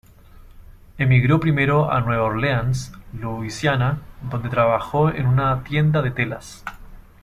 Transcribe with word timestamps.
Emigró 0.97 1.39
primero 1.39 1.91
a 1.91 2.01
Nueva 2.01 2.23
Orleans, 2.23 2.91
Louisiana, 3.13 4.01
donde 4.31 4.49
trabajó 4.49 5.09
en 5.11 5.27
una 5.27 5.63
tienda 5.63 6.01
de 6.01 6.09
telas. 6.09 6.63